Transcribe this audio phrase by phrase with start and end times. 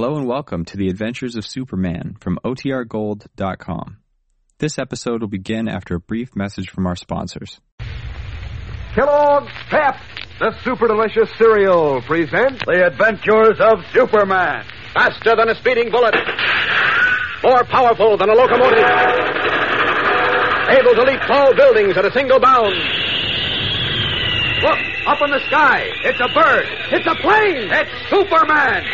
[0.00, 3.96] Hello and welcome to the Adventures of Superman from OTRGold.com.
[4.60, 7.60] This episode will begin after a brief message from our sponsors.
[8.94, 9.96] Kellogg's Pep,
[10.38, 14.62] the super delicious cereal, presents The Adventures of Superman.
[14.94, 16.14] Faster than a speeding bullet.
[17.42, 18.86] More powerful than a locomotive.
[20.78, 22.72] Able to leap tall buildings at a single bound.
[24.62, 24.78] Look,
[25.08, 25.90] up in the sky.
[26.04, 26.66] It's a bird.
[26.94, 27.66] It's a plane.
[27.72, 28.84] It's Superman.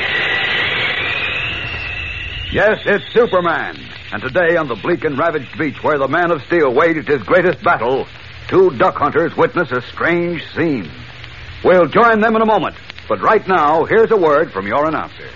[2.54, 3.76] Yes, it's Superman.
[4.12, 7.20] And today, on the bleak and ravaged beach where the Man of Steel waged his
[7.24, 8.06] greatest battle,
[8.46, 10.88] two duck hunters witness a strange scene.
[11.64, 12.76] We'll join them in a moment.
[13.08, 15.28] But right now, here's a word from your announcer.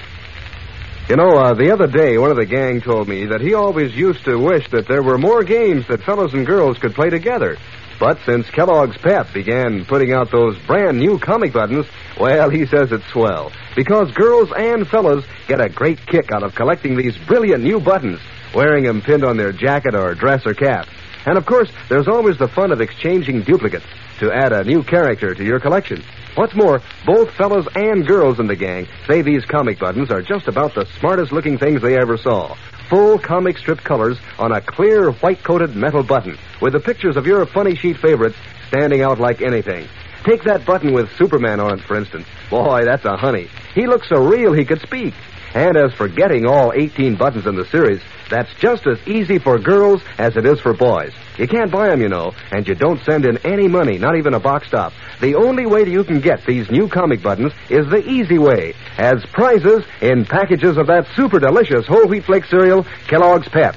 [1.08, 3.96] You know, uh, the other day, one of the gang told me that he always
[3.96, 7.56] used to wish that there were more games that fellows and girls could play together.
[7.98, 11.86] But since Kellogg's Pep began putting out those brand new comic buttons,
[12.18, 13.50] well, he says it's swell.
[13.74, 18.20] Because girls and fellows get a great kick out of collecting these brilliant new buttons,
[18.54, 20.86] wearing them pinned on their jacket or dress or cap.
[21.26, 23.86] And of course, there's always the fun of exchanging duplicates
[24.20, 26.02] to add a new character to your collection.
[26.36, 30.46] What's more, both fellows and girls in the gang say these comic buttons are just
[30.46, 32.56] about the smartest looking things they ever saw.
[32.88, 37.26] Full comic strip colors on a clear white coated metal button with the pictures of
[37.26, 38.36] your funny sheet favorites
[38.68, 39.86] standing out like anything.
[40.24, 42.26] Take that button with Superman on it, for instance.
[42.48, 43.48] Boy, that's a honey.
[43.74, 45.12] He looks so real he could speak.
[45.54, 49.58] And as for getting all 18 buttons in the series, that's just as easy for
[49.58, 51.12] girls as it is for boys.
[51.38, 54.34] You can't buy them, you know, and you don't send in any money, not even
[54.34, 54.92] a box top.
[55.20, 58.74] The only way that you can get these new comic buttons is the easy way,
[58.96, 63.76] as prizes in packages of that super delicious whole wheat flake cereal, Kellogg's Pep.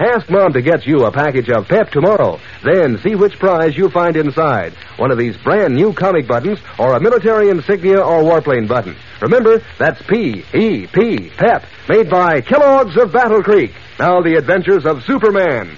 [0.00, 2.40] Ask Mom to get you a package of Pep tomorrow.
[2.64, 4.72] Then see which prize you find inside.
[4.96, 8.96] One of these brand new comic buttons or a military insignia or warplane button.
[9.20, 13.74] Remember, that's P-E-P, Pep, made by Kellogg's of Battle Creek.
[13.98, 15.76] Now the adventures of Superman.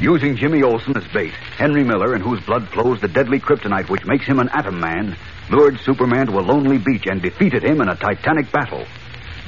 [0.00, 4.06] Using Jimmy Olsen as bait, Henry Miller, in whose blood flows the deadly kryptonite which
[4.06, 5.18] makes him an atom man,
[5.50, 8.86] lured Superman to a lonely beach and defeated him in a titanic battle.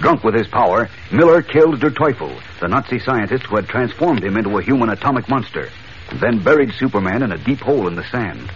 [0.01, 4.37] Drunk with his power, Miller killed Der Teufel, the Nazi scientist who had transformed him
[4.37, 5.71] into a human atomic monster,
[6.11, 8.53] and then buried Superman in a deep hole in the sand.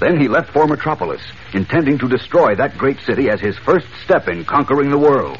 [0.00, 1.22] Then he left for Metropolis,
[1.52, 5.38] intending to destroy that great city as his first step in conquering the world.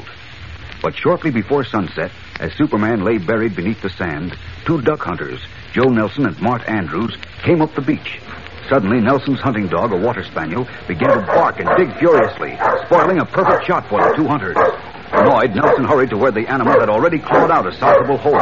[0.81, 5.41] But shortly before sunset, as Superman lay buried beneath the sand, two duck hunters,
[5.73, 8.21] Joe Nelson and Mart Andrews, came up the beach.
[8.69, 13.25] Suddenly, Nelson's hunting dog, a water spaniel, began to bark and dig furiously, spoiling a
[13.25, 14.55] perfect shot for the two hunters.
[15.13, 18.33] Annoyed, Nelson hurried to where the animal had already clawed out a sizable hole.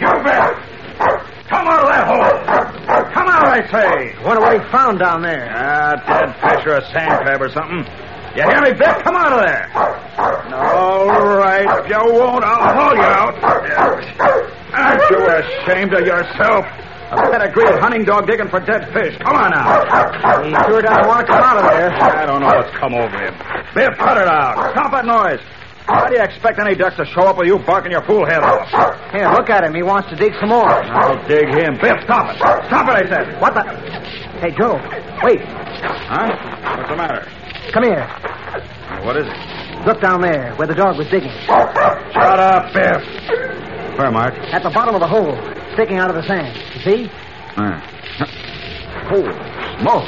[0.00, 0.56] You bet!
[1.48, 3.12] Come out of that hole!
[3.12, 4.14] Come out, I say!
[4.24, 5.50] What what he found down there.
[5.52, 7.84] Ah, dead fish or a sand crab or something.
[8.34, 9.02] You hear me, Biff?
[9.02, 9.68] Come out of there!
[10.54, 13.34] All right, if you won't, I'll haul you out.
[14.72, 16.64] Aren't you ashamed of yourself?
[17.10, 19.18] A pedigreed hunting dog digging for dead fish.
[19.18, 19.82] Come on now.
[20.44, 21.90] He sure doesn't want to come out of there.
[21.90, 23.34] I don't know what's come over him.
[23.74, 24.72] Biff, cut it out.
[24.72, 25.40] Stop that noise.
[25.86, 28.42] How do you expect any ducks to show up with you barking your fool head
[28.42, 28.68] off?
[29.12, 29.74] Here, look at him.
[29.74, 30.68] He wants to dig some more.
[30.68, 31.78] I'll dig him.
[31.80, 32.36] Biff, stop it.
[32.38, 33.40] Stop it, I said.
[33.40, 33.62] What the?
[34.38, 34.74] Hey, Joe,
[35.22, 35.40] wait.
[35.42, 36.30] Huh?
[36.76, 37.26] What's the matter?
[37.72, 38.06] Come here.
[39.04, 39.86] What is it?
[39.86, 41.32] Look down there where the dog was digging.
[41.46, 43.02] Shut up, Biff.
[43.98, 44.34] Where, Mark?
[44.52, 45.36] At the bottom of the hole,
[45.74, 46.54] sticking out of the sand.
[46.74, 47.10] You see?
[47.56, 47.80] Uh,
[49.08, 49.32] holy
[49.80, 50.06] smoke.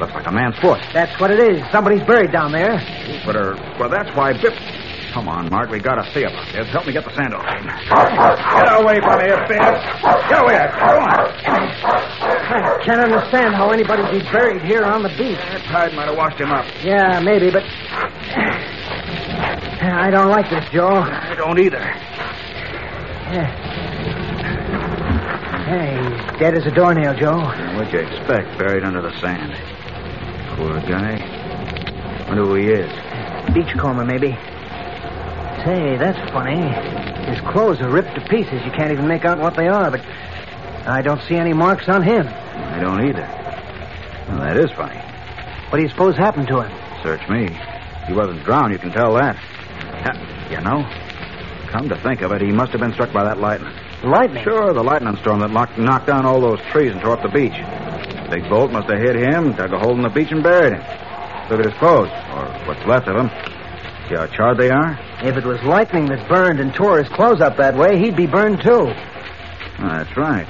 [0.00, 0.80] Looks like a man's foot.
[0.92, 1.62] That's what it is.
[1.72, 2.78] Somebody's buried down there.
[3.26, 4.54] But, uh, well, that's why Biff...
[5.12, 5.70] Come on, Mark.
[5.70, 6.68] We gotta see about this.
[6.68, 7.42] Help me get the sand off.
[7.44, 9.58] Get away from here, Biff.
[10.28, 10.68] Get away.
[10.70, 11.18] Come on.
[12.50, 15.38] I can't understand how anybody'd be buried here on the beach.
[15.38, 16.66] That tide might have washed him up.
[16.84, 17.64] Yeah, maybe, but.
[19.80, 20.88] I don't like this, Joe.
[20.88, 21.78] I don't either.
[23.32, 23.46] Yeah.
[25.64, 27.40] Hey, he's dead as a doornail, Joe.
[27.76, 29.54] What'd you expect, buried under the sand?
[30.58, 32.24] Poor guy.
[32.28, 32.90] Wonder who he is.
[33.54, 34.32] Beachcomber, maybe.
[35.64, 36.60] Say, that's funny.
[37.30, 38.62] His clothes are ripped to pieces.
[38.64, 40.00] You can't even make out what they are, but
[40.86, 42.26] I don't see any marks on him.
[42.26, 43.26] I don't either.
[44.28, 44.98] Well, that is funny.
[45.70, 47.02] What do you suppose happened to him?
[47.02, 47.48] Search me.
[48.06, 49.36] He wasn't drowned, you can tell that.
[49.36, 50.84] Ha, You know,
[51.70, 53.72] come to think of it, he must have been struck by that lightning.
[54.02, 54.42] Lightning?
[54.44, 57.28] Sure, the lightning storm that knocked, knocked down all those trees and tore up the
[57.28, 57.52] beach.
[58.30, 60.82] Big bolt must have hit him, dug a hole in the beach, and buried him.
[61.50, 63.30] Look at his clothes, or what's left of them.
[64.08, 64.98] See how charred they are?
[65.22, 68.26] If it was lightning that burned and tore his clothes up that way, he'd be
[68.26, 68.92] burned too.
[69.80, 70.46] That's right.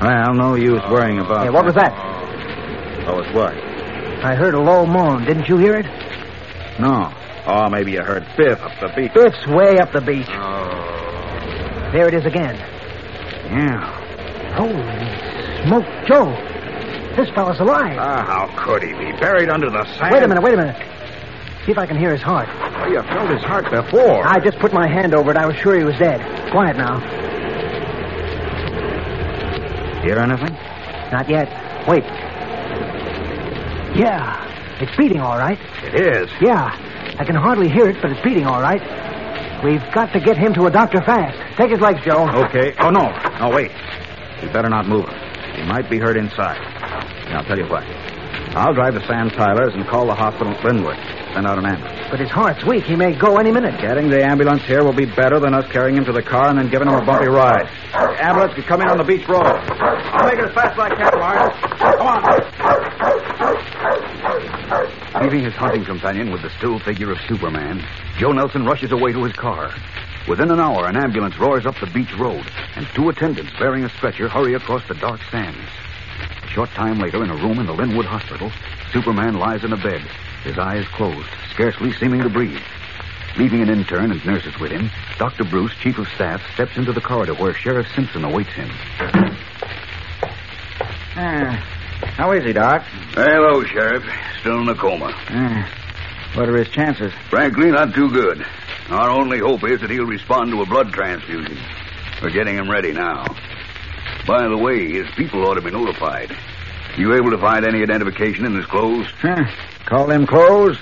[0.00, 1.44] Well, no use worrying about.
[1.44, 1.92] Hey, what was that?
[3.06, 3.52] Oh, it's what?
[4.24, 5.24] I heard a low moan.
[5.24, 5.86] Didn't you hear it?
[6.78, 7.12] No.
[7.46, 9.12] Oh, maybe you heard Biff up the beach.
[9.14, 10.28] Biff's way up the beach.
[10.28, 11.90] Oh.
[11.92, 12.56] There it is again.
[13.50, 14.54] Yeah.
[14.54, 16.26] Holy smoke, Joe.
[17.16, 17.96] This fellow's alive.
[17.98, 19.12] Ah, how could he be?
[19.18, 20.12] Buried under the sand?
[20.14, 20.76] Wait a minute, wait a minute.
[21.66, 22.48] See if I can hear his heart.
[22.48, 24.26] Well, you felt his heart before.
[24.26, 25.36] I just put my hand over it.
[25.36, 26.20] I was sure he was dead.
[26.50, 27.00] Quiet now.
[30.02, 30.54] Hear anything?
[31.12, 31.48] Not yet.
[31.88, 32.04] Wait.
[33.98, 34.44] Yeah.
[34.80, 35.58] It's beating all right.
[35.82, 36.30] It is.
[36.40, 36.70] Yeah.
[37.18, 38.80] I can hardly hear it, but it's beating all right.
[39.64, 41.36] We've got to get him to a doctor fast.
[41.56, 42.28] Take his legs, Joe.
[42.44, 42.74] Okay.
[42.78, 43.10] Oh, no.
[43.40, 43.72] No, wait.
[44.40, 45.27] You better not move him.
[45.68, 46.56] Might be hurt inside.
[47.28, 47.84] Now, I'll tell you what.
[48.56, 50.96] I'll drive to Sam Tyler's and call the hospital at Linwood.
[51.34, 52.08] Send out an ambulance.
[52.10, 52.84] But his heart's weak.
[52.84, 53.78] He may go any minute.
[53.78, 56.58] Getting the ambulance here will be better than us carrying him to the car and
[56.58, 57.68] then giving him a bumpy ride.
[57.92, 59.44] The ambulance can come in on the beach road.
[59.44, 61.52] I'll make it as fast as I can, Mark.
[61.76, 62.24] Come on.
[65.22, 67.84] Leaving his hunting companion with the still figure of Superman,
[68.16, 69.70] Joe Nelson rushes away to his car.
[70.28, 72.44] Within an hour, an ambulance roars up the beach road,
[72.76, 75.70] and two attendants bearing a stretcher hurry across the dark sands.
[76.44, 78.52] A short time later, in a room in the Linwood Hospital,
[78.92, 80.02] Superman lies in a bed,
[80.44, 82.60] his eyes closed, scarcely seeming to breathe.
[83.38, 85.44] Leaving an intern and nurses with him, Dr.
[85.44, 88.68] Bruce, chief of staff, steps into the corridor where Sheriff Simpson awaits him.
[91.16, 91.52] Uh,
[92.16, 92.82] how is he, Doc?
[93.12, 94.04] Hello, Sheriff.
[94.40, 95.06] Still in a coma.
[95.30, 95.66] Uh,
[96.34, 97.12] what are his chances?
[97.30, 98.44] Frankly, not too good.
[98.90, 101.58] Our only hope is that he'll respond to a blood transfusion.
[102.22, 103.26] We're getting him ready now.
[104.26, 106.34] By the way, his people ought to be notified.
[106.96, 109.06] You able to find any identification in his clothes?
[109.20, 109.44] Huh.
[109.84, 110.78] Call them clothes?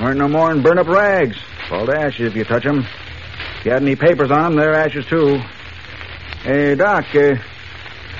[0.00, 1.36] Weren't no more than burn up rags.
[1.68, 2.78] Fall to ashes if you touch 'em.
[3.58, 5.40] If you had any papers on 'em, they're ashes too.
[6.44, 7.34] Hey, Doc, uh,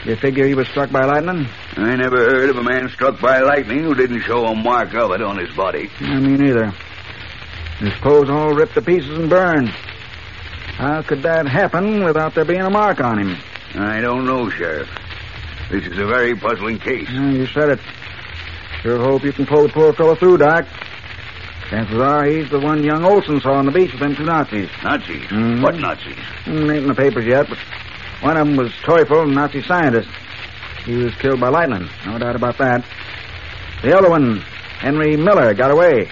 [0.05, 1.47] you figure he was struck by lightning?
[1.77, 5.13] I never heard of a man struck by lightning who didn't show a mark of
[5.13, 5.91] it on his body.
[6.01, 6.73] I me neither.
[7.83, 9.69] His clothes all ripped to pieces and burned.
[9.69, 13.37] How could that happen without there being a mark on him?
[13.75, 14.89] I don't know, Sheriff.
[15.69, 17.09] This is a very puzzling case.
[17.11, 17.81] Yeah, you said it.
[18.83, 20.65] Sure hope you can pull the poor fellow through, Doc.
[21.71, 24.69] Chances are he's the one young Olsen saw on the beach with them two Nazis.
[24.85, 25.25] Nazis?
[25.25, 25.61] Mhm.
[25.63, 26.15] What Nazis?
[26.45, 27.59] Hmm, ain't in the papers yet, but
[28.21, 30.09] one of them was Teufel, a Nazi scientist.
[30.85, 31.89] He was killed by lightning.
[32.07, 32.85] No doubt about that.
[33.83, 34.41] The other one,
[34.79, 36.09] Henry Miller, got away.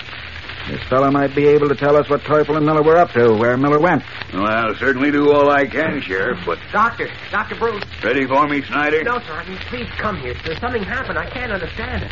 [0.68, 3.32] This fellow might be able to tell us what Teufel and Miller were up to,
[3.34, 4.02] where Miller went.
[4.32, 7.56] Well, I'll certainly do all I can, Sheriff, but Doctor, Dr.
[7.56, 7.82] Bruce.
[8.04, 9.02] ready for me, Snyder?
[9.02, 9.32] No, sir.
[9.32, 10.34] I mean, please come here.
[10.44, 11.18] There's something happened.
[11.18, 12.10] I can't understand it.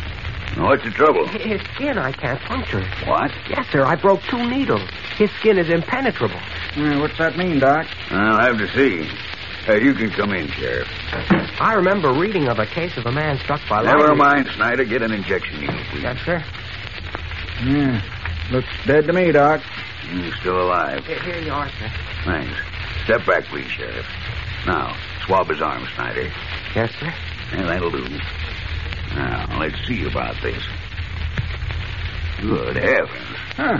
[0.57, 1.27] What's the trouble?
[1.27, 3.07] His skin, I can't puncture it.
[3.07, 3.31] What?
[3.49, 3.85] Yes, sir.
[3.85, 4.81] I broke two needles.
[5.15, 6.39] His skin is impenetrable.
[6.75, 7.85] Yeah, what's that mean, Doc?
[8.09, 9.09] I'll have to see.
[9.69, 10.87] Uh, you can come in, Sheriff.
[11.61, 14.17] I remember reading of a case of a man struck by Never lightning.
[14.17, 14.83] mind, Snyder.
[14.85, 16.01] Get an injection needle, please.
[16.03, 16.43] Yes, sir.
[17.63, 18.01] Yeah,
[18.51, 19.61] looks dead to me, Doc.
[20.09, 21.05] He's still alive.
[21.05, 21.91] Here, here you are, sir.
[22.25, 22.53] Thanks.
[23.03, 24.05] Step back, please, Sheriff.
[24.65, 26.31] Now, swab his arm, Snyder.
[26.75, 27.13] Yes, sir.
[27.53, 28.07] Yeah, that'll do.
[29.15, 30.61] Now, let's see about this.
[32.41, 33.37] Good heavens.
[33.55, 33.79] Huh.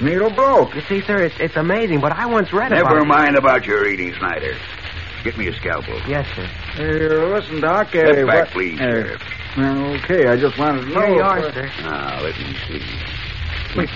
[0.00, 0.74] Needle broke.
[0.74, 3.82] You see, sir, it's, it's amazing, but I once read about Never mind about your
[3.82, 4.54] reading, Snyder.
[5.24, 5.98] Get me a scalpel.
[6.06, 6.44] Yes, sir.
[6.74, 7.88] Hey, listen, Doc.
[7.88, 9.22] uh, Step back, what- please, uh, Sheriff.
[9.56, 11.00] well, okay, I just wanted to know.
[11.00, 11.70] Here you are, if- sir.
[11.82, 12.82] Now, let me see.
[13.76, 13.90] Wait.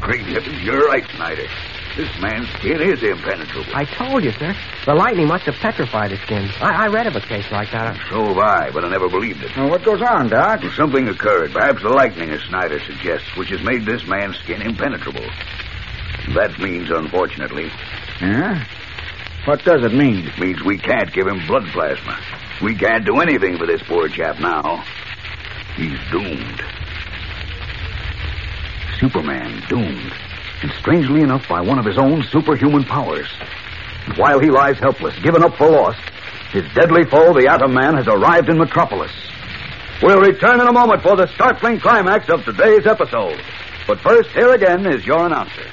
[0.00, 1.46] Great heavens, you're right, Snyder.
[1.96, 3.74] This man's skin is impenetrable.
[3.74, 4.54] I told you, sir.
[4.84, 6.50] The lightning must have petrified his skin.
[6.60, 7.96] I, I read of a case like that.
[8.10, 9.56] So have I, but I never believed it.
[9.56, 10.62] Now, what goes on, Doc?
[10.76, 15.24] Something occurred, perhaps the lightning, as Snyder suggests, which has made this man's skin impenetrable.
[16.34, 17.70] That means, unfortunately,
[18.20, 18.64] Yeah?
[19.46, 20.26] What does it mean?
[20.26, 22.18] it means we can't give him blood plasma.
[22.62, 24.84] We can't do anything for this poor chap now.
[25.76, 26.62] He's doomed.
[28.98, 30.12] Superman doomed.
[30.62, 33.28] And strangely enough, by one of his own superhuman powers.
[34.06, 36.00] And while he lies helpless, given up for lost,
[36.52, 39.12] his deadly foe, the Atom Man, has arrived in Metropolis.
[40.02, 43.40] We'll return in a moment for the startling climax of today's episode.
[43.86, 45.66] But first, here again is your announcer.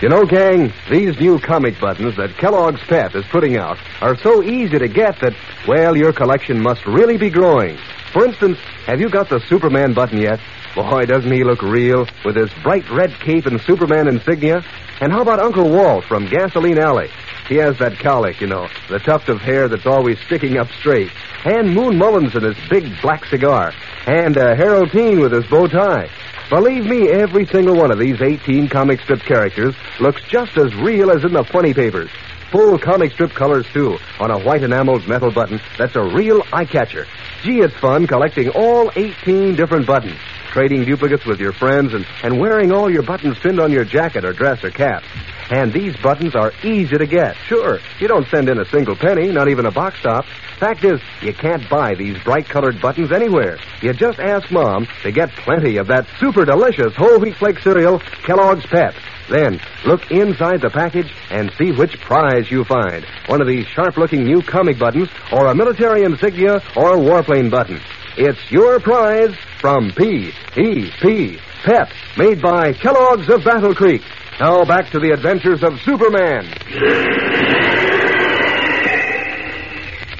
[0.00, 4.42] You know, gang, these new comic buttons that Kellogg's Pep is putting out are so
[4.42, 5.32] easy to get that,
[5.68, 7.78] well, your collection must really be growing.
[8.12, 10.40] For instance, have you got the Superman button yet?
[10.74, 14.64] Boy, doesn't he look real with his bright red cape and Superman insignia?
[15.00, 17.10] And how about Uncle Walt from Gasoline Alley?
[17.48, 21.10] He has that cowlick, you know, the tuft of hair that's always sticking up straight.
[21.44, 23.72] And Moon Mullins and his big black cigar.
[24.06, 26.08] And uh, Harold Teen with his bow tie.
[26.48, 31.10] Believe me, every single one of these 18 comic strip characters looks just as real
[31.10, 32.10] as in the funny papers.
[32.50, 36.66] Full comic strip colors, too, on a white enameled metal button that's a real eye
[36.66, 37.06] catcher.
[37.42, 40.18] Gee, it's fun collecting all 18 different buttons,
[40.52, 44.24] trading duplicates with your friends, and, and wearing all your buttons pinned on your jacket
[44.24, 45.02] or dress or cap.
[45.50, 47.36] And these buttons are easy to get.
[47.46, 50.24] Sure, you don't send in a single penny, not even a box top.
[50.58, 53.58] Fact is, you can't buy these bright colored buttons anywhere.
[53.80, 57.98] You just ask Mom to get plenty of that super delicious whole wheat flake cereal,
[57.98, 58.94] Kellogg's Pep.
[59.28, 63.04] Then look inside the package and see which prize you find.
[63.26, 67.50] One of these sharp looking new comic buttons, or a military insignia, or a warplane
[67.50, 67.80] button.
[68.16, 71.38] It's your prize from P.E.P.
[71.62, 71.88] Pep,
[72.18, 74.02] made by Kellogg's of Battle Creek.
[74.40, 76.46] Now back to the adventures of Superman.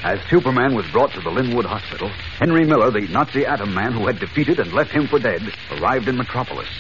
[0.05, 2.09] As Superman was brought to the Linwood Hospital,
[2.39, 6.07] Henry Miller, the Nazi atom man who had defeated and left him for dead, arrived
[6.07, 6.71] in Metropolis.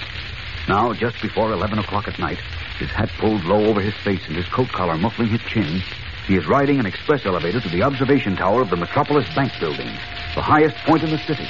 [0.68, 2.38] Now, just before 11 o'clock at night,
[2.78, 5.82] his hat pulled low over his face and his coat collar muffling his chin,
[6.28, 9.88] he is riding an express elevator to the observation tower of the Metropolis Bank Building,
[10.36, 11.48] the highest point in the city,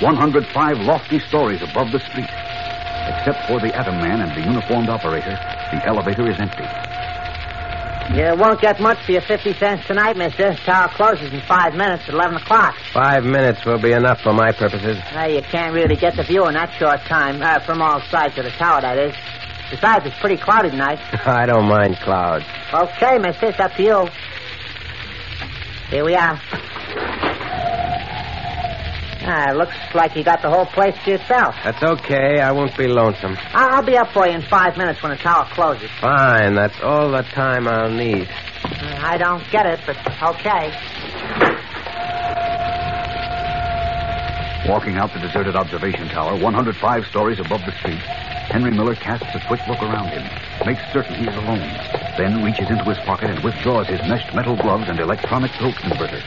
[0.00, 2.30] 105 lofty stories above the street.
[3.06, 5.36] Except for the atom man and the uniformed operator,
[5.70, 6.64] the elevator is empty.
[8.12, 10.54] You won't get much for your 50 cents tonight, mister.
[10.64, 12.76] Tower closes in five minutes at 11 o'clock.
[12.92, 14.98] Five minutes will be enough for my purposes.
[15.14, 18.36] Uh, you can't really get the view in that short time, uh, from all sides
[18.38, 19.14] of the tower, that is.
[19.70, 20.98] Besides, it's pretty cloudy tonight.
[21.26, 22.44] I don't mind clouds.
[22.72, 24.08] Okay, mister, it's up to you.
[25.90, 26.40] Here we are.
[29.26, 31.54] Ah, looks like you got the whole place to yourself.
[31.64, 32.40] That's okay.
[32.40, 33.36] I won't be lonesome.
[33.54, 35.90] I'll, I'll be up for you in five minutes when the tower closes.
[36.00, 36.54] Fine.
[36.54, 38.28] That's all the time I'll need.
[38.28, 40.72] Uh, I don't get it, but okay.
[44.68, 48.00] Walking out the deserted observation tower, 105 stories above the street,
[48.48, 50.24] Henry Miller casts a quick look around him,
[50.64, 51.60] makes certain he is alone,
[52.16, 56.20] then reaches into his pocket and withdraws his meshed metal gloves and electronic throat converter.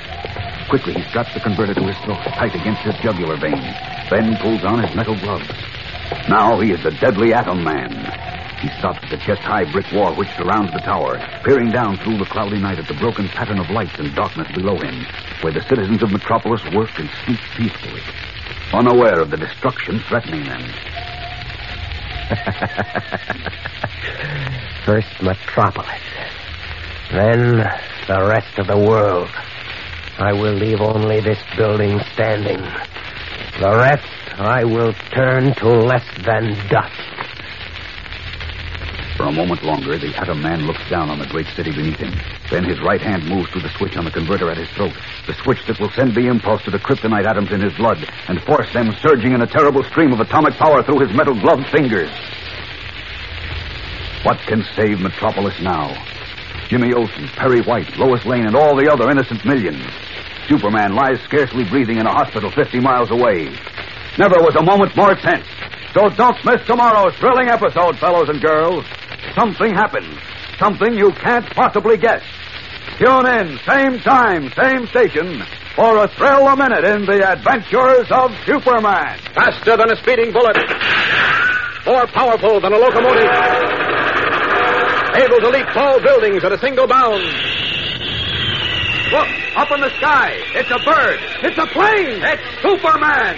[0.70, 3.74] Quickly, he straps the converter to his throat, tight against his jugular vein,
[4.10, 5.50] then pulls on his metal gloves.
[6.28, 7.90] Now he is the deadly atom man.
[8.60, 12.26] He stops at the chest-high brick wall which surrounds the tower, peering down through the
[12.26, 15.06] cloudy night at the broken pattern of lights and darkness below him,
[15.42, 18.02] where the citizens of Metropolis work and sleep peacefully,
[18.74, 20.64] unaware of the destruction threatening them.
[24.86, 26.02] First Metropolis.
[27.12, 27.64] Then
[28.08, 29.30] the rest of the world.
[30.20, 32.58] I will leave only this building standing.
[33.60, 37.18] The rest I will turn to less than dust.
[39.16, 42.14] For a moment longer, the atom man looks down on the great city beneath him.
[42.50, 44.94] Then his right hand moves to the switch on the converter at his throat.
[45.28, 48.42] The switch that will send the impulse to the kryptonite atoms in his blood and
[48.42, 52.10] force them surging in a terrible stream of atomic power through his metal gloved fingers.
[54.24, 55.94] What can save Metropolis now?
[56.70, 59.86] Jimmy Olsen, Perry White, Lois Lane, and all the other innocent millions.
[60.48, 63.52] Superman lies scarcely breathing in a hospital 50 miles away.
[64.18, 65.46] Never was a moment more tense.
[65.94, 68.86] So don't miss tomorrow's thrilling episode, fellows and girls.
[69.36, 70.18] Something happens.
[70.60, 72.24] Something you can't possibly guess.
[72.98, 75.44] Tune in, same time, same station,
[75.76, 79.20] for a thrill a minute in the adventures of Superman.
[79.36, 80.58] Faster than a speeding bullet.
[81.86, 83.32] More powerful than a locomotive.
[85.14, 87.22] Able to leap tall buildings at a single bound.
[89.12, 90.38] Look, up in the sky.
[90.54, 91.20] It's a bird.
[91.42, 92.22] It's a plane.
[92.22, 93.36] It's Superman.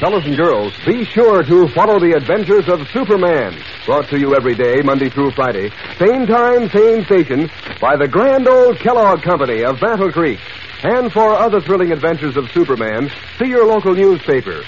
[0.00, 3.60] Fellows and girls, be sure to follow the adventures of Superman.
[3.84, 5.70] Brought to you every day, Monday through Friday.
[5.98, 10.40] Same time, same station, by the grand old Kellogg Company of Battle Creek.
[10.82, 14.64] And for other thrilling adventures of Superman, see your local newspaper.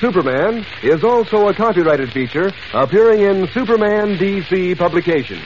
[0.00, 5.44] Superman is also a copyrighted feature appearing in Superman DC publications.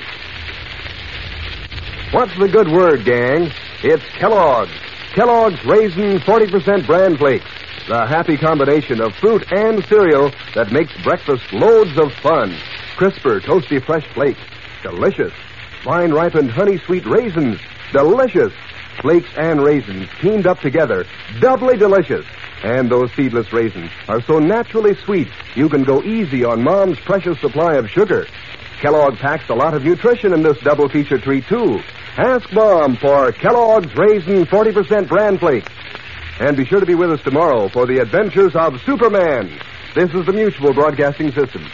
[2.12, 3.52] What's the good word, gang?
[3.84, 4.72] It's Kellogg's.
[5.12, 7.46] Kellogg's Raisin 40% Bran Flakes.
[7.86, 12.56] The happy combination of fruit and cereal that makes breakfast loads of fun.
[12.96, 14.40] Crisper, toasty, fresh flakes.
[14.82, 15.32] Delicious.
[15.84, 17.60] Fine ripened honey sweet raisins.
[17.92, 18.52] Delicious.
[19.00, 21.06] Flakes and raisins teamed up together.
[21.38, 22.26] Doubly delicious.
[22.64, 27.40] And those seedless raisins are so naturally sweet, you can go easy on Mom's precious
[27.40, 28.26] supply of sugar.
[28.80, 31.80] Kellogg packs a lot of nutrition in this double feature treat, too.
[32.16, 35.72] Ask Mom for Kellogg's Raisin 40% Bran Flakes.
[36.40, 39.60] And be sure to be with us tomorrow for the adventures of Superman.
[39.94, 41.64] This is the Mutual Broadcasting System.